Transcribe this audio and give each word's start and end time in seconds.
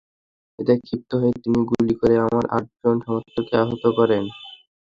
এতে 0.59 0.73
ক্ষিপ্ত 0.79 1.11
হয়ে 1.21 1.35
তিনি 1.43 1.59
গুলি 1.69 1.93
করে 1.99 2.15
আমার 2.25 2.45
আটজন 2.57 2.95
সমর্থককে 3.05 3.53
আহত 3.63 3.83
করেন। 3.97 4.23